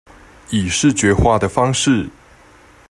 [0.49, 2.09] 以視覺化的方式